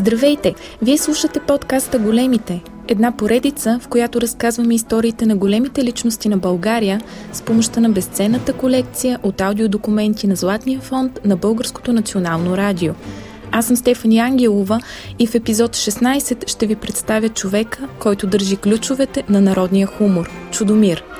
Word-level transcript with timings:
Здравейте! 0.00 0.54
Вие 0.82 0.98
слушате 0.98 1.40
подкаста 1.40 1.98
Големите, 1.98 2.62
една 2.88 3.12
поредица, 3.12 3.78
в 3.82 3.88
която 3.88 4.20
разказваме 4.20 4.74
историите 4.74 5.26
на 5.26 5.36
големите 5.36 5.84
личности 5.84 6.28
на 6.28 6.38
България 6.38 7.00
с 7.32 7.42
помощта 7.42 7.80
на 7.80 7.90
безценната 7.90 8.52
колекция 8.52 9.18
от 9.22 9.40
аудиодокументи 9.40 10.26
на 10.26 10.36
Златния 10.36 10.80
фонд 10.80 11.20
на 11.24 11.36
Българското 11.36 11.92
национално 11.92 12.56
радио. 12.56 12.94
Аз 13.52 13.66
съм 13.66 13.76
Стефани 13.76 14.18
Ангелова 14.18 14.80
и 15.18 15.26
в 15.26 15.34
епизод 15.34 15.76
16 15.76 16.48
ще 16.48 16.66
ви 16.66 16.76
представя 16.76 17.28
човека, 17.28 17.88
който 17.98 18.26
държи 18.26 18.56
ключовете 18.56 19.24
на 19.28 19.40
народния 19.40 19.86
хумор– 19.86 20.30
Чудомир– 20.50 21.04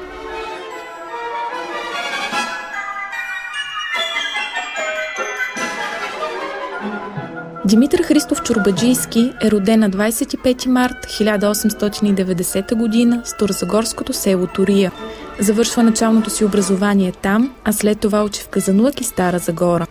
Димитър 7.70 8.02
Христов 8.02 8.42
Чурбаджийски 8.42 9.32
е 9.42 9.50
роден 9.50 9.80
на 9.80 9.90
25 9.90 10.66
март 10.66 11.06
1890 11.06 12.68
г. 12.68 13.22
в 13.24 13.28
Старозагорското 13.28 14.12
село 14.12 14.46
Турия. 14.46 14.92
Завършва 15.40 15.82
началното 15.82 16.30
си 16.30 16.44
образование 16.44 17.12
там, 17.12 17.54
а 17.64 17.72
след 17.72 18.00
това 18.00 18.24
учи 18.24 18.42
в 18.42 18.48
Казанлък 18.48 19.00
и 19.00 19.04
Стара 19.04 19.38
Загора. 19.38 19.86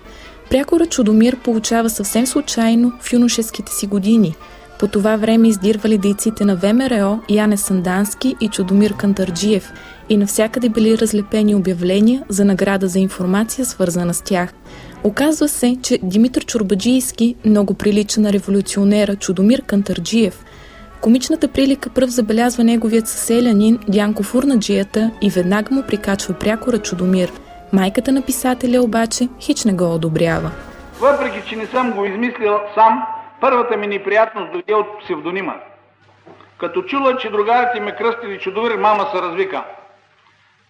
Прякора 0.50 0.86
Чудомир 0.86 1.38
получава 1.44 1.90
съвсем 1.90 2.28
случайно 2.28 2.94
в 3.02 3.14
юношеските 3.14 3.72
си 3.72 3.88
години. 3.88 4.36
По 4.80 4.88
това 4.88 5.16
време 5.16 5.48
издирвали 5.48 5.98
дейците 5.98 6.46
на 6.46 6.56
ВМРО 6.56 7.20
Яне 7.30 7.58
Сандански 7.58 8.36
и 8.42 8.48
Чудомир 8.48 8.94
Кантарджиев 8.94 9.72
и 10.10 10.18
навсякъде 10.18 10.70
били 10.70 10.98
разлепени 10.98 11.56
обявления 11.56 12.24
за 12.30 12.46
награда 12.46 12.88
за 12.88 13.00
информация, 13.00 13.66
свързана 13.66 14.14
с 14.14 14.22
тях– 14.22 14.54
Оказва 15.04 15.48
се, 15.48 15.78
че 15.84 16.00
Димитър 16.04 16.46
Чурбаджийски 16.46 17.36
много 17.46 17.74
прилича 17.74 18.22
на 18.22 18.34
революционера 18.34 19.16
Чудомир 19.16 19.62
Кантарджиев. 19.62 20.46
Комичната 21.02 21.48
прилика 21.48 21.90
пръв 21.90 22.10
забелязва 22.10 22.64
неговият 22.64 23.08
съселянин 23.08 23.80
Дянко 23.88 24.24
Фурнаджията 24.24 25.12
и 25.22 25.30
веднага 25.30 25.76
му 25.76 25.84
прикачва 25.88 26.34
прякора 26.34 26.78
Чудомир. 26.78 27.32
Майката 27.74 28.12
на 28.12 28.22
писателя 28.22 28.82
обаче 28.82 29.28
хич 29.42 29.66
не 29.66 29.74
го 29.74 29.94
одобрява. 29.96 30.52
Въпреки, 31.00 31.50
че 31.50 31.56
не 31.56 31.66
съм 31.66 31.92
го 31.92 32.06
измислил 32.06 32.60
сам, 32.76 33.04
първата 33.42 33.78
ми 33.78 33.88
неприятност 33.88 34.52
дойде 34.52 34.74
от 34.74 34.88
псевдонима. 35.04 35.56
Като 36.58 36.82
чула, 36.82 37.18
че 37.18 37.30
другарите 37.30 37.80
ме 37.80 37.96
кръстили 37.96 38.40
Чудомир, 38.40 38.76
мама 38.76 39.08
се 39.14 39.22
развика. 39.22 39.64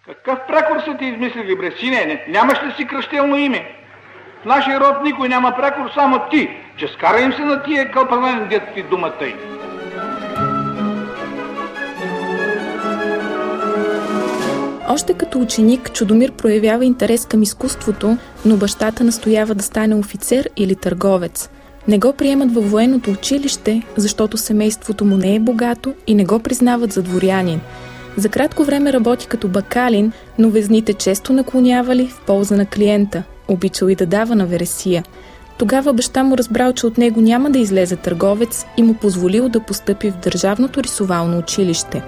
Какъв 0.06 0.38
прякор 0.48 0.80
са 0.80 0.96
ти 0.98 1.04
измислили, 1.04 1.56
бре, 1.56 1.72
сине? 1.80 2.24
Нямаш 2.28 2.62
ли 2.62 2.72
си 2.76 2.86
кръщелно 2.86 3.36
име? 3.36 3.79
В 4.42 4.44
нашия 4.44 4.80
род 4.80 4.94
никой 5.04 5.28
няма 5.28 5.54
прякор, 5.56 5.90
само 5.94 6.20
ти, 6.30 6.48
че 6.76 6.88
скара 6.88 7.20
им 7.20 7.32
се 7.32 7.44
на 7.44 7.62
тия 7.62 7.90
кълпанен 7.90 8.48
дет 8.48 8.62
ти 8.74 8.82
думата 8.82 9.12
й. 9.22 9.34
Още 14.88 15.14
като 15.14 15.40
ученик 15.40 15.92
Чудомир 15.92 16.32
проявява 16.32 16.84
интерес 16.84 17.26
към 17.26 17.42
изкуството, 17.42 18.16
но 18.44 18.56
бащата 18.56 19.04
настоява 19.04 19.54
да 19.54 19.62
стане 19.62 19.94
офицер 19.94 20.48
или 20.56 20.74
търговец. 20.74 21.50
Не 21.88 21.98
го 21.98 22.12
приемат 22.12 22.54
във 22.54 22.70
военното 22.70 23.10
училище, 23.10 23.82
защото 23.96 24.36
семейството 24.36 25.04
му 25.04 25.16
не 25.16 25.34
е 25.34 25.40
богато 25.40 25.94
и 26.06 26.14
не 26.14 26.24
го 26.24 26.38
признават 26.38 26.92
за 26.92 27.02
дворянин. 27.02 27.60
За 28.16 28.28
кратко 28.28 28.64
време 28.64 28.92
работи 28.92 29.26
като 29.26 29.48
бакалин, 29.48 30.12
но 30.38 30.50
везните 30.50 30.94
често 30.94 31.32
наклонявали 31.32 32.06
в 32.06 32.20
полза 32.26 32.56
на 32.56 32.66
клиента– 32.66 33.22
Обичал 33.50 33.88
и 33.88 33.94
да 33.94 34.06
дава 34.06 34.34
на 34.34 34.46
вересия. 34.46 35.04
Тогава 35.58 35.92
баща 35.92 36.22
му 36.22 36.38
разбрал, 36.38 36.72
че 36.72 36.86
от 36.86 36.98
него 36.98 37.20
няма 37.20 37.50
да 37.50 37.58
излезе 37.58 37.96
търговец 37.96 38.66
и 38.76 38.82
му 38.82 38.94
позволил 38.94 39.48
да 39.48 39.60
постъпи 39.60 40.10
в 40.10 40.16
Държавното 40.16 40.82
рисовално 40.82 41.38
училище. 41.38 42.02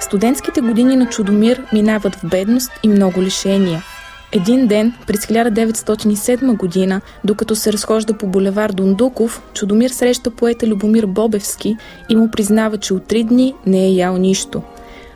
Студентските 0.00 0.60
години 0.60 0.96
на 0.96 1.08
Чудомир 1.08 1.62
минават 1.72 2.14
в 2.14 2.26
бедност 2.28 2.72
и 2.82 2.88
много 2.88 3.22
лишения– 3.22 3.82
един 4.34 4.66
ден, 4.66 4.92
през 5.06 5.26
1907 5.26 6.56
година, 6.56 7.00
докато 7.24 7.56
се 7.56 7.72
разхожда 7.72 8.18
по 8.18 8.26
булевар 8.26 8.70
Дундуков, 8.70 9.42
Чудомир 9.54 9.90
среща 9.90 10.30
поета 10.30 10.66
Любомир 10.66 11.06
Бобевски 11.06 11.76
и 12.08 12.16
му 12.16 12.30
признава, 12.30 12.78
че 12.78 12.94
от 12.94 13.06
три 13.06 13.24
дни 13.24 13.54
не 13.66 13.86
е 13.86 13.90
ял 13.90 14.16
нищо. 14.16 14.62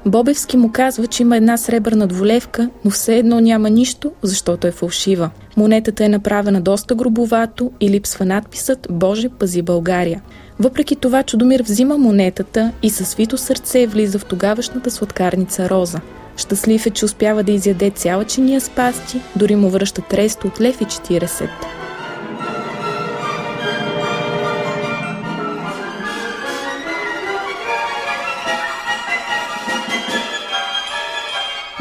Бобевски 0.07 0.57
му 0.57 0.73
казва, 0.73 1.07
че 1.07 1.23
има 1.23 1.37
една 1.37 1.57
сребърна 1.57 2.07
дволевка, 2.07 2.71
но 2.85 2.91
все 2.91 3.17
едно 3.17 3.41
няма 3.41 3.71
нищо, 3.71 4.13
защото 4.23 4.67
е 4.67 4.71
фалшива. 4.71 5.31
Монетата 5.57 6.05
е 6.05 6.09
направена 6.09 6.61
доста 6.61 6.95
грубовато 6.95 7.73
и 7.81 7.91
липсва 7.91 8.25
надписът 8.25 8.87
«Боже, 8.91 9.29
пази 9.29 9.63
България». 9.63 10.23
Въпреки 10.61 10.97
това 10.97 11.23
Чудомир 11.23 11.63
взима 11.63 11.99
монетата 11.99 12.73
и 12.83 12.91
със 12.91 13.09
свито 13.09 13.39
сърце 13.39 13.87
влиза 13.87 14.19
в 14.19 14.25
тогавашната 14.25 14.91
сладкарница 14.91 15.71
Роза– 15.71 16.01
Щастлив 16.39 16.87
е, 16.87 16.91
че 16.91 17.05
успява 17.05 17.43
да 17.43 17.53
изяде 17.53 17.91
цяла 17.91 18.25
чиния 18.25 18.61
с 18.61 18.71
пасти, 18.71 19.21
дори 19.37 19.57
му 19.57 19.71
връща 19.71 20.03
тресто 20.03 20.47
от 20.47 20.61
лев 20.61 20.81
и 20.81 20.85
40. 20.85 21.49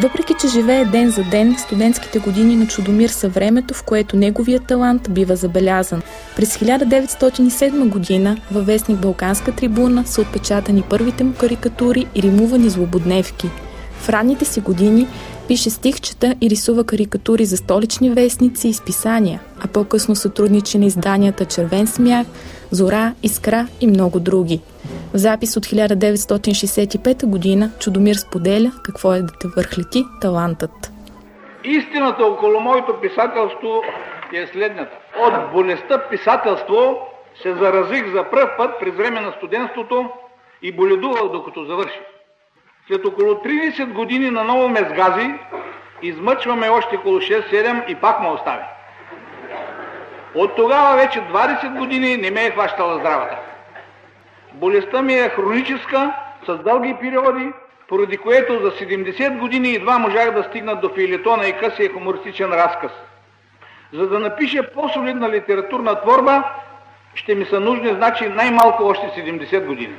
Въпреки, 0.01 0.33
че 0.41 0.47
живее 0.47 0.85
ден 0.85 1.09
за 1.09 1.23
ден, 1.23 1.55
студентските 1.57 2.19
години 2.19 2.55
на 2.55 2.67
Чудомир 2.67 3.09
са 3.09 3.29
времето, 3.29 3.73
в 3.73 3.83
което 3.83 4.17
неговият 4.17 4.65
талант 4.67 5.07
бива 5.09 5.35
забелязан. 5.35 6.01
През 6.35 6.57
1907 6.57 7.89
година 7.89 8.37
във 8.51 8.65
вестник 8.65 8.99
Балканска 8.99 9.51
трибуна 9.51 10.05
са 10.05 10.21
отпечатани 10.21 10.83
първите 10.89 11.23
му 11.23 11.33
карикатури 11.33 12.07
и 12.15 12.21
римувани 12.21 12.69
злободневки– 12.69 13.49
в 13.99 14.09
ранните 14.09 14.45
си 14.45 14.59
години 14.59 15.07
пише 15.47 15.69
стихчета 15.69 16.35
и 16.41 16.49
рисува 16.49 16.83
карикатури 16.83 17.45
за 17.45 17.57
столични 17.57 18.09
вестници 18.09 18.67
и 18.67 18.73
списания, 18.73 19.39
а 19.59 19.67
по-късно 19.67 20.15
сътрудничи 20.15 20.77
на 20.77 20.85
изданията 20.85 21.45
Червен 21.45 21.87
смях, 21.87 22.27
Зора, 22.71 23.13
Искра 23.23 23.67
и 23.81 23.87
много 23.87 24.19
други. 24.19 24.61
В 25.13 25.17
запис 25.17 25.57
от 25.57 25.65
1965 25.65 27.25
година 27.25 27.71
Чудомир 27.79 28.15
споделя 28.15 28.71
какво 28.83 29.13
е 29.13 29.21
да 29.21 29.33
те 29.39 29.47
върхлети 29.55 30.05
талантът. 30.21 30.91
Истината 31.63 32.23
около 32.25 32.59
моето 32.59 32.93
писателство 33.01 33.81
е 34.33 34.47
следната. 34.53 34.97
От 35.19 35.51
болестта 35.53 36.09
писателство 36.09 36.97
се 37.41 37.53
заразих 37.53 38.13
за 38.13 38.23
пръв 38.31 38.49
път 38.57 38.71
през 38.79 38.95
време 38.95 39.21
на 39.21 39.33
студентството 39.37 40.09
и 40.61 40.71
боледувах 40.71 41.31
докато 41.31 41.65
завърших. 41.65 42.16
След 42.87 43.05
около 43.05 43.33
30 43.33 43.85
години 43.93 44.29
на 44.29 44.43
ново 44.43 44.69
ме 44.69 44.79
сгази, 44.79 45.33
измъчваме 46.01 46.69
още 46.69 46.95
около 46.95 47.19
6-7 47.19 47.87
и 47.87 47.95
пак 47.95 48.21
ме 48.21 48.27
остави. 48.27 48.63
От 50.35 50.55
тогава 50.55 50.97
вече 50.97 51.19
20 51.19 51.77
години 51.77 52.17
не 52.17 52.31
ме 52.31 52.45
е 52.45 52.51
хващала 52.51 52.99
здравата. 52.99 53.37
Болестта 54.53 55.01
ми 55.01 55.13
е 55.13 55.29
хроническа, 55.29 56.13
с 56.45 56.57
дълги 56.57 56.95
периоди, 57.01 57.51
поради 57.87 58.17
което 58.17 58.59
за 58.59 58.71
70 58.71 59.37
години 59.37 59.75
едва 59.75 59.97
можах 59.97 60.31
да 60.31 60.43
стигна 60.43 60.75
до 60.75 60.89
филетона 60.89 61.47
и 61.47 61.57
късия 61.57 61.93
хумористичен 61.93 62.51
разказ. 62.51 62.91
За 63.93 64.07
да 64.07 64.19
напиша 64.19 64.63
по-солидна 64.73 65.29
литературна 65.29 66.01
творба, 66.01 66.43
ще 67.13 67.35
ми 67.35 67.45
са 67.45 67.59
нужни, 67.59 67.89
значи, 67.89 68.29
най-малко 68.29 68.83
още 68.83 69.05
70 69.07 69.65
години. 69.65 69.93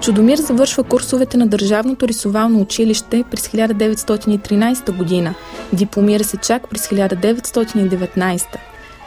Чудомир 0.00 0.38
завършва 0.38 0.82
курсовете 0.82 1.36
на 1.36 1.46
Държавното 1.46 2.08
рисовално 2.08 2.60
училище 2.60 3.24
през 3.30 3.48
1913 3.48 4.96
година. 4.96 5.34
Дипломира 5.72 6.24
се 6.24 6.36
чак 6.36 6.68
през 6.68 6.88
1919. 6.88 8.42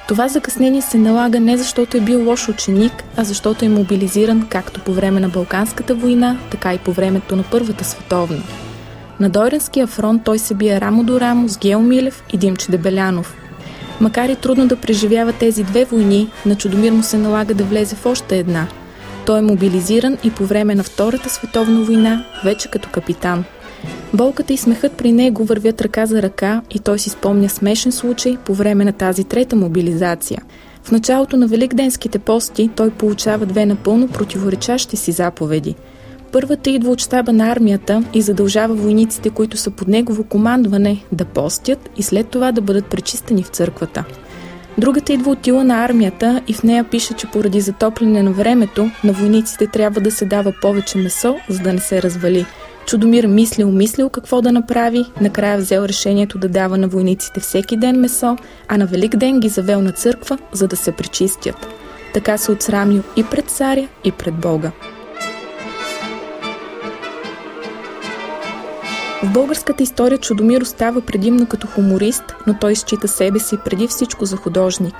Това 0.08 0.28
закъснение 0.28 0.82
се 0.82 0.98
налага 0.98 1.40
не 1.40 1.58
защото 1.58 1.98
е 1.98 2.02
бил 2.02 2.26
лош 2.30 2.50
ученик, 2.50 3.04
а 3.18 3.24
защото 3.24 3.66
е 3.66 3.70
мобилизиран 3.70 4.48
както 4.50 4.80
по 4.80 4.94
време 4.94 5.20
на 5.20 5.30
Балканската 5.30 5.96
война, 5.96 6.38
така 6.52 6.74
и 6.74 6.78
по 6.78 6.92
времето 6.92 7.36
на 7.36 7.44
Първата 7.52 7.84
световна. 7.84 8.44
На 9.20 9.30
Дойренския 9.30 9.88
фронт 9.88 10.22
той 10.24 10.40
се 10.40 10.54
бие 10.54 10.82
рамо 10.82 11.04
до 11.04 11.20
рамо 11.20 11.50
с 11.50 11.58
Гео 11.58 11.80
Милев 11.80 12.24
и 12.34 12.38
Димче 12.38 12.72
Дебелянов. 12.72 13.36
Макар 14.02 14.30
и 14.30 14.36
трудно 14.36 14.68
да 14.68 14.76
преживява 14.76 15.34
тези 15.34 15.64
две 15.64 15.86
войни, 15.86 16.30
на 16.46 16.56
Чудомир 16.56 16.92
му 16.92 17.04
се 17.04 17.18
налага 17.18 17.54
да 17.54 17.64
влезе 17.64 17.96
в 17.96 18.06
още 18.06 18.38
една– 18.38 18.68
той 19.26 19.40
е 19.40 19.42
мобилизиран 19.42 20.18
и 20.24 20.32
по 20.32 20.46
време 20.46 20.76
на 20.76 20.84
Втората 20.84 21.30
световна 21.30 21.82
война, 21.82 22.26
вече 22.44 22.68
като 22.68 22.90
капитан. 22.90 23.44
Болката 24.14 24.54
и 24.54 24.58
смехът 24.58 24.92
при 24.92 25.12
него 25.12 25.46
вървят 25.46 25.82
ръка 25.82 26.06
за 26.06 26.22
ръка 26.22 26.62
и 26.72 26.80
той 26.80 27.00
си 27.00 27.10
спомня 27.10 27.50
смешен 27.50 27.92
случай 27.92 28.38
по 28.46 28.54
време 28.54 28.86
на 28.86 28.92
тази 28.92 29.24
трета 29.24 29.56
мобилизация. 29.56 30.42
В 30.84 30.92
началото 30.92 31.38
на 31.38 31.48
Великденските 31.48 32.20
пости 32.20 32.70
той 32.76 32.90
получава 32.90 33.46
две 33.46 33.66
напълно 33.66 34.08
противоречащи 34.08 34.98
си 34.98 35.12
заповеди. 35.12 35.76
Първата 36.32 36.70
идва 36.70 36.92
от 36.92 37.00
щаба 37.00 37.34
на 37.34 37.52
армията 37.52 38.04
и 38.14 38.22
задължава 38.22 38.74
войниците, 38.74 39.30
които 39.30 39.58
са 39.58 39.72
под 39.72 39.88
негово 39.88 40.24
командване, 40.24 41.04
да 41.12 41.26
постят 41.26 41.90
и 41.98 42.04
след 42.04 42.28
това 42.28 42.52
да 42.52 42.62
бъдат 42.62 42.86
пречистени 42.86 43.44
в 43.44 43.48
църквата. 43.48 44.04
Другата 44.78 45.14
идва 45.14 45.32
от 45.32 45.40
тила 45.40 45.64
на 45.64 45.86
армията 45.86 46.42
и 46.48 46.54
в 46.54 46.64
нея 46.64 46.84
пише, 46.84 47.14
че 47.14 47.28
поради 47.28 47.62
затопляне 47.62 48.24
на 48.24 48.32
времето 48.32 48.92
на 49.04 49.14
войниците 49.14 49.68
трябва 49.68 50.02
да 50.02 50.12
се 50.12 50.26
дава 50.26 50.54
повече 50.62 50.98
месо, 50.98 51.36
за 51.50 51.60
да 51.60 51.74
не 51.74 51.80
се 51.80 52.02
развали– 52.02 52.46
Чудомир 52.86 53.28
мислил, 53.28 53.72
мислил 53.72 54.10
какво 54.10 54.42
да 54.42 54.52
направи, 54.52 55.06
накрая 55.22 55.58
взел 55.58 55.82
решението 55.82 56.38
да 56.38 56.50
дава 56.50 56.78
на 56.78 56.88
войниците 56.88 57.40
всеки 57.40 57.78
ден 57.78 58.00
месо, 58.00 58.38
а 58.68 58.78
на 58.78 58.86
Велик 58.86 59.16
ден 59.16 59.40
ги 59.40 59.50
завел 59.50 59.82
на 59.82 59.92
църква, 59.92 60.38
за 60.52 60.68
да 60.68 60.76
се 60.76 60.92
пречистят. 60.92 61.68
Така 62.14 62.38
се 62.38 62.52
отсрамил 62.52 63.04
и 63.16 63.24
пред 63.24 63.50
царя, 63.50 63.88
и 64.04 64.12
пред 64.12 64.34
Бога. 64.34 64.72
В 69.24 69.34
българската 69.34 69.84
история 69.84 70.18
Чудомир 70.18 70.62
остава 70.62 71.02
предимно 71.02 71.46
като 71.46 71.68
хуморист, 71.68 72.24
но 72.48 72.58
той 72.60 72.76
счита 72.76 73.08
себе 73.08 73.40
си 73.40 73.58
преди 73.66 73.88
всичко 73.88 74.26
за 74.26 74.38
художник. 74.38 74.96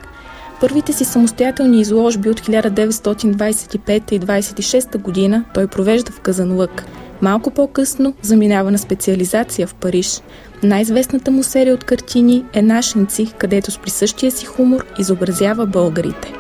Първите 0.62 0.94
си 0.94 1.06
самостоятелни 1.06 1.82
изложби 1.82 2.30
от 2.30 2.40
1925 2.40 4.12
и 4.12 4.20
26 4.20 4.98
година 4.98 5.46
той 5.54 5.68
провежда 5.68 6.12
в 6.12 6.20
Казанлък– 6.20 6.86
Малко 7.24 7.52
по-късно 7.52 8.14
заминава 8.22 8.72
на 8.72 8.78
специализация 8.78 9.68
в 9.68 9.76
Париж. 9.76 10.22
Най-известната 10.64 11.32
му 11.32 11.44
серия 11.44 11.74
от 11.74 11.84
картини 11.84 12.46
е 12.54 12.62
Нашенци, 12.62 13.34
където 13.38 13.72
с 13.72 13.78
присъщия 13.78 14.32
си 14.32 14.46
хумор 14.46 14.86
изобразява 15.00 15.66
българите. 15.66 16.34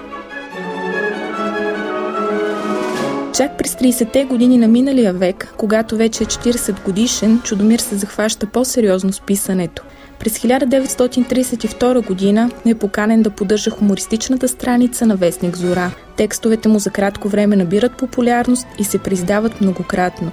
Чак 3.33 3.57
през 3.57 3.75
30-те 3.75 4.25
години 4.25 4.57
на 4.57 4.67
миналия 4.67 5.13
век, 5.13 5.53
когато 5.57 5.97
вече 5.97 6.23
е 6.23 6.27
40 6.27 6.83
годишен, 6.83 7.41
Чудомир 7.43 7.79
се 7.79 7.95
захваща 7.95 8.47
по-сериозно 8.47 9.13
с 9.13 9.21
писането. 9.21 9.83
През 10.19 10.39
1932 10.39 12.07
година 12.07 12.51
е 12.65 12.75
поканен 12.75 13.21
да 13.21 13.29
поддържа 13.29 13.71
хумористичната 13.71 14.47
страница 14.47 15.05
на 15.05 15.15
Вестник 15.15 15.55
Зора. 15.55 15.91
Текстовете 16.17 16.69
му 16.69 16.79
за 16.79 16.89
кратко 16.89 17.29
време 17.29 17.55
набират 17.55 17.97
популярност 17.97 18.67
и 18.79 18.83
се 18.83 18.97
признават 18.97 19.61
многократно. 19.61 20.31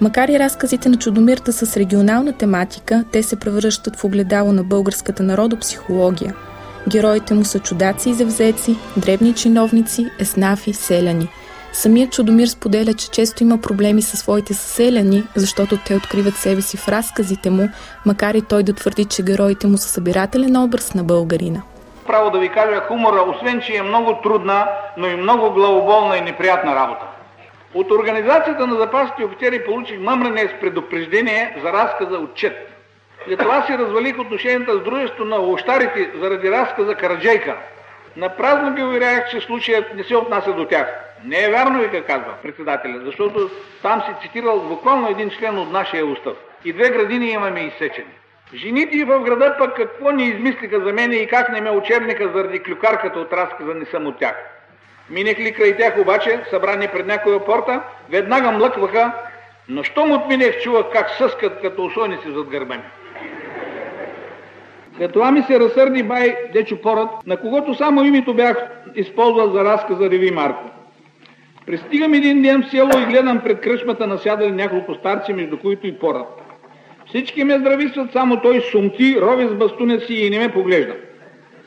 Макар 0.00 0.28
и 0.28 0.38
разказите 0.38 0.88
на 0.88 0.96
Чудомирта 0.96 1.52
с 1.52 1.76
регионална 1.76 2.32
тематика, 2.32 3.04
те 3.12 3.22
се 3.22 3.36
превръщат 3.36 3.96
в 3.96 4.04
огледало 4.04 4.52
на 4.52 4.64
българската 4.64 5.22
народопсихология. 5.22 6.34
Героите 6.88 7.34
му 7.34 7.44
са 7.44 7.58
чудаци 7.58 8.10
и 8.10 8.14
завзеци, 8.14 8.76
дребни 8.96 9.34
чиновници, 9.34 10.10
еснафи, 10.20 10.72
селяни. 10.72 11.28
Самият 11.74 12.12
Чудомир 12.12 12.46
споделя, 12.46 12.94
че 12.94 13.10
често 13.10 13.42
има 13.42 13.58
проблеми 13.58 14.02
със 14.02 14.20
своите 14.20 14.54
съселяни, 14.54 15.24
защото 15.36 15.78
те 15.86 15.94
откриват 15.94 16.36
себе 16.36 16.62
си 16.62 16.76
в 16.76 16.88
разказите 16.88 17.50
му, 17.50 17.68
макар 18.06 18.34
и 18.34 18.42
той 18.42 18.62
да 18.62 18.72
твърди, 18.72 19.04
че 19.04 19.22
героите 19.22 19.66
му 19.66 19.76
са 19.76 19.88
събирателен 19.88 20.56
образ 20.56 20.94
на 20.94 21.04
българина. 21.04 21.62
Право 22.06 22.30
да 22.30 22.38
ви 22.38 22.48
кажа, 22.48 22.80
хумора, 22.88 23.22
освен 23.22 23.60
че 23.60 23.76
е 23.76 23.82
много 23.82 24.18
трудна, 24.22 24.68
но 24.96 25.06
и 25.06 25.16
много 25.16 25.50
главоболна 25.50 26.16
и 26.16 26.20
неприятна 26.20 26.74
работа. 26.74 27.06
От 27.74 27.90
организацията 27.90 28.66
на 28.66 28.76
запасите 28.76 29.24
офицери 29.24 29.64
получих 29.64 30.00
мъмрене 30.00 30.48
с 30.48 30.60
предупреждение 30.60 31.56
за 31.62 31.72
разказа 31.72 32.18
отчет. 32.18 32.56
След 33.26 33.38
това 33.38 33.66
си 33.66 33.78
развалих 33.78 34.18
отношенията 34.18 34.78
с 34.78 34.84
дружество 34.84 35.24
на 35.24 35.36
лощарите 35.36 36.10
заради 36.20 36.50
разказа 36.50 36.94
Караджейка. 36.94 37.56
Напразно 38.16 38.74
ги 38.74 38.82
уверях, 38.82 39.30
че 39.30 39.40
случаят 39.40 39.94
не 39.94 40.04
се 40.04 40.16
отнася 40.16 40.52
до 40.52 40.64
тях. 40.64 41.03
Не 41.24 41.44
е 41.44 41.50
вярно, 41.50 41.80
ви 41.80 42.02
казва 42.02 42.34
председателя, 42.42 43.00
защото 43.04 43.50
там 43.82 44.00
си 44.00 44.10
цитирал 44.22 44.60
буквално 44.60 45.08
един 45.08 45.30
член 45.30 45.58
от 45.58 45.72
нашия 45.72 46.06
устав. 46.06 46.36
И 46.64 46.72
две 46.72 46.90
градини 46.90 47.26
имаме 47.26 47.60
изсечени. 47.60 48.10
Жените 48.54 49.04
в 49.04 49.20
града 49.20 49.54
пък 49.58 49.76
какво 49.76 50.10
ни 50.10 50.24
измислиха 50.24 50.80
за 50.80 50.92
мене 50.92 51.16
и 51.16 51.26
как 51.26 51.52
не 51.52 51.60
ме 51.60 51.70
очерниха 51.70 52.30
заради 52.34 52.58
клюкарката 52.58 53.18
от 53.18 53.32
разказа 53.32 53.74
не 53.74 53.84
съм 53.84 54.06
от 54.06 54.18
тях. 54.18 54.34
Минех 55.10 55.38
ли 55.38 55.52
край 55.52 55.76
тях 55.76 55.98
обаче, 55.98 56.40
събрани 56.50 56.88
пред 56.88 57.06
някоя 57.06 57.44
порта, 57.44 57.80
веднага 58.10 58.50
млъкваха, 58.50 59.12
но 59.68 59.82
щом 59.82 60.12
отминех, 60.12 60.60
чувах 60.62 60.84
как 60.92 61.10
съскат 61.10 61.60
като 61.60 61.84
усойници 61.84 62.30
зад 62.30 62.48
гърба 62.48 62.74
ми. 62.74 62.82
Това 65.12 65.30
ми 65.30 65.42
се 65.42 65.60
разсърди 65.60 66.02
бай 66.02 66.36
Дечо 66.52 66.80
Порът, 66.80 67.26
на 67.26 67.36
когото 67.36 67.74
само 67.74 68.04
името 68.04 68.34
бях 68.34 68.56
използвал 68.94 69.50
за 69.50 69.64
разказа 69.64 70.10
Реви 70.10 70.30
Марко. 70.30 70.70
Пристигам 71.66 72.14
един 72.14 72.42
ден 72.42 72.62
в 72.62 72.70
село 72.70 72.90
и 73.02 73.06
гледам 73.06 73.40
пред 73.40 73.60
кръчмата 73.60 74.06
насядали 74.06 74.52
няколко 74.52 74.94
старци, 74.94 75.32
между 75.32 75.58
които 75.58 75.86
и 75.86 75.98
Порът. 75.98 76.26
Всички 77.06 77.44
ме 77.44 77.58
здрависват, 77.58 78.12
само 78.12 78.40
той 78.40 78.60
сумти, 78.60 79.20
рови 79.20 79.48
с 79.48 79.54
бастунец 79.54 80.06
си 80.06 80.14
и 80.14 80.30
не 80.30 80.38
ме 80.38 80.52
поглежда. 80.52 80.94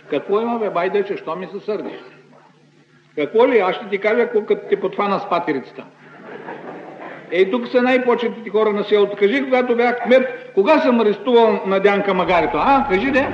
Какво 0.10 0.42
има, 0.42 0.60
бе, 0.60 0.70
бай, 0.70 0.90
Дечо, 0.90 1.18
що 1.18 1.36
ми 1.36 1.48
се 1.48 1.66
сърдиш? 1.66 1.98
Какво 3.16 3.48
ли? 3.48 3.60
Аз 3.60 3.76
ще 3.76 3.90
ти 3.90 3.98
кажа, 3.98 4.30
като 4.30 4.56
те 4.70 4.80
потвана 4.80 5.20
с 5.20 5.30
патерицата. 5.30 5.84
Ей, 7.32 7.52
тук 7.52 7.68
са 7.68 7.82
най-почетите 7.82 8.50
хора 8.50 8.74
на 8.74 8.84
селото. 8.84 9.18
Кажи, 9.18 9.44
когато 9.44 9.76
бях 9.76 10.04
кмет, 10.04 10.52
кога 10.56 10.80
съм 10.80 11.00
арестувал 11.00 11.62
на 11.66 11.80
Дянка 11.80 12.14
Магарито? 12.14 12.58
А, 12.58 12.88
кажи 12.90 13.12
де. 13.12 13.28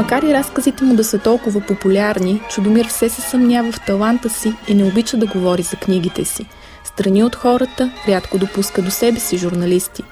Макар 0.00 0.22
и 0.22 0.34
разказите 0.34 0.84
му 0.84 0.94
да 0.94 1.04
са 1.04 1.18
толкова 1.18 1.60
популярни, 1.60 2.40
Чудомир 2.50 2.86
все 2.86 3.08
се 3.08 3.20
съмнява 3.20 3.72
в 3.72 3.80
таланта 3.86 4.28
си 4.28 4.52
и 4.68 4.74
не 4.74 4.84
обича 4.84 5.16
да 5.16 5.26
говори 5.26 5.62
за 5.62 5.76
книгите 5.76 6.24
си. 6.24 6.46
Страни 6.84 7.24
от 7.24 7.36
хората, 7.36 7.90
рядко 8.08 8.38
допуска 8.38 8.82
до 8.82 8.90
себе 8.90 9.20
си 9.20 9.36
журналисти. 9.36 10.02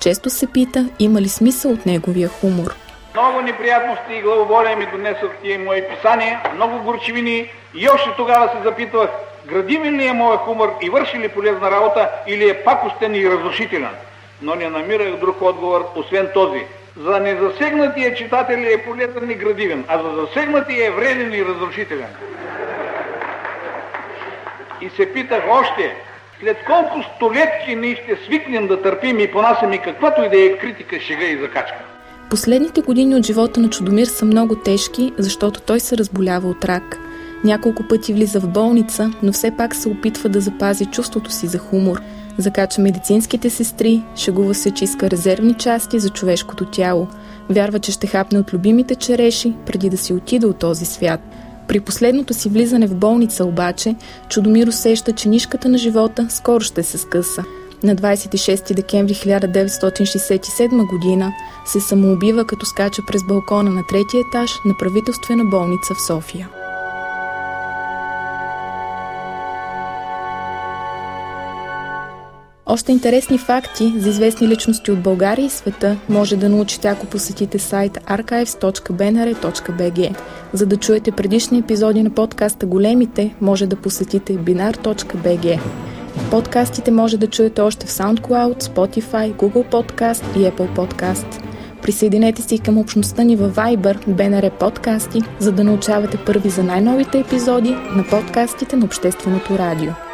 Често 0.00 0.30
се 0.30 0.46
пита, 0.46 0.88
има 0.98 1.20
ли 1.20 1.28
смисъл 1.28 1.72
от 1.72 1.86
неговия 1.86 2.28
хумор. 2.28 2.74
Много 3.14 3.40
неприятности 3.40 4.14
и 4.14 4.22
главоболия 4.22 4.76
ми 4.76 4.86
донесох 4.92 5.30
тия 5.42 5.58
мои 5.58 5.82
писания, 5.88 6.40
много 6.54 6.84
горчивини 6.84 7.48
и 7.74 7.88
още 7.88 8.10
тогава 8.16 8.48
се 8.48 8.62
запитвах, 8.68 9.10
градимен 9.48 9.96
ли 9.96 10.06
е 10.06 10.12
моят 10.12 10.40
хумор 10.40 10.74
и 10.82 10.90
върши 10.90 11.18
ли 11.18 11.28
полезна 11.28 11.70
работа 11.70 12.08
или 12.26 12.48
е 12.48 12.64
пакостен 12.64 13.14
и 13.14 13.30
разрушителен. 13.30 13.94
Но 14.42 14.54
не 14.54 14.68
намирах 14.68 15.20
друг 15.20 15.42
отговор, 15.42 15.92
освен 15.96 16.28
този– 16.34 16.66
за 17.00 17.20
незасегнатия 17.20 18.14
читател 18.14 18.58
е 18.58 18.84
полезен 18.84 19.30
и 19.30 19.34
градивен, 19.34 19.84
а 19.88 20.02
за 20.02 20.20
засегнатия 20.20 20.86
е 20.86 20.90
вреден 20.90 21.34
и 21.34 21.44
разрушителен. 21.44 22.06
И 24.80 24.90
се 24.90 25.12
питах 25.12 25.42
още, 25.50 25.94
след 26.40 26.56
колко 26.66 27.02
столетки 27.16 27.76
ние 27.76 27.96
ще 27.96 28.24
свикнем 28.24 28.66
да 28.66 28.82
търпим 28.82 29.20
и 29.20 29.32
понасяме 29.32 29.78
каквато 29.78 30.24
и 30.24 30.28
да 30.28 30.44
е 30.44 30.58
критика, 30.58 31.00
шега 31.00 31.24
и 31.24 31.38
закачка. 31.38 31.78
Последните 32.30 32.80
години 32.80 33.14
от 33.14 33.26
живота 33.26 33.60
на 33.60 33.70
Чудомир 33.70 34.06
са 34.06 34.24
много 34.24 34.56
тежки, 34.56 35.12
защото 35.18 35.60
той 35.60 35.80
се 35.80 35.98
разболява 35.98 36.48
от 36.48 36.64
рак. 36.64 36.98
Няколко 37.44 37.88
пъти 37.88 38.12
влиза 38.12 38.40
в 38.40 38.48
болница, 38.48 39.10
но 39.22 39.32
все 39.32 39.56
пак 39.56 39.74
се 39.74 39.88
опитва 39.88 40.28
да 40.28 40.40
запази 40.40 40.86
чувството 40.86 41.30
си 41.30 41.46
за 41.46 41.58
хумор– 41.58 41.98
Закача 42.38 42.80
медицинските 42.80 43.50
сестри, 43.50 44.02
шегува 44.16 44.54
се, 44.54 44.70
че 44.70 44.84
иска 44.84 45.10
резервни 45.10 45.54
части 45.54 45.98
за 45.98 46.10
човешкото 46.10 46.64
тяло. 46.64 47.06
Вярва, 47.50 47.78
че 47.78 47.92
ще 47.92 48.06
хапне 48.06 48.38
от 48.38 48.52
любимите 48.52 48.94
череши, 48.94 49.54
преди 49.66 49.90
да 49.90 49.96
си 49.96 50.12
отида 50.12 50.48
от 50.48 50.58
този 50.58 50.84
свят. 50.84 51.20
При 51.68 51.80
последното 51.80 52.34
си 52.34 52.48
влизане 52.48 52.86
в 52.86 52.94
болница 52.94 53.44
обаче, 53.44 53.94
Чудомир 54.28 54.66
усеща, 54.66 55.12
че 55.12 55.28
нишката 55.28 55.68
на 55.68 55.78
живота 55.78 56.26
скоро 56.30 56.60
ще 56.60 56.82
се 56.82 56.98
скъса. 56.98 57.44
На 57.82 57.96
26 57.96 58.74
декември 58.74 59.14
1967 59.14 60.88
година 60.88 61.32
се 61.66 61.80
самоубива, 61.80 62.44
като 62.44 62.66
скача 62.66 63.02
през 63.06 63.22
балкона 63.28 63.70
на 63.70 63.82
третия 63.88 64.20
етаж 64.28 64.50
на 64.64 64.74
правителствена 64.78 65.44
болница 65.44 65.94
в 65.94 66.06
София. 66.06 66.48
Още 72.72 72.92
интересни 72.92 73.38
факти 73.38 73.94
за 73.96 74.08
известни 74.08 74.48
личности 74.48 74.90
от 74.90 75.02
България 75.02 75.46
и 75.46 75.50
света 75.50 75.96
може 76.08 76.36
да 76.36 76.48
научите, 76.48 76.88
ако 76.88 77.06
посетите 77.06 77.58
сайт 77.58 77.92
archives.bnr.bg. 77.92 80.16
За 80.52 80.66
да 80.66 80.76
чуете 80.76 81.12
предишни 81.12 81.58
епизоди 81.58 82.02
на 82.02 82.10
подкаста 82.10 82.66
Големите, 82.66 83.34
може 83.40 83.66
да 83.66 83.76
посетите 83.76 84.32
binar.bg. 84.32 85.60
Подкастите 86.30 86.90
може 86.90 87.16
да 87.16 87.26
чуете 87.26 87.60
още 87.60 87.86
в 87.86 87.90
SoundCloud, 87.90 88.62
Spotify, 88.62 89.34
Google 89.34 89.72
Podcast 89.72 90.36
и 90.36 90.38
Apple 90.38 90.76
Podcast. 90.76 91.42
Присъединете 91.82 92.42
се 92.42 92.54
и 92.54 92.58
към 92.58 92.78
общността 92.78 93.22
ни 93.22 93.36
във 93.36 93.56
Viber, 93.56 94.08
BNR 94.08 94.50
подкасти, 94.50 95.22
за 95.38 95.52
да 95.52 95.64
научавате 95.64 96.18
първи 96.26 96.50
за 96.50 96.62
най-новите 96.62 97.18
епизоди 97.18 97.70
на 97.70 98.04
подкастите 98.10 98.76
на 98.76 98.84
Общественото 98.84 99.58
радио. 99.58 100.11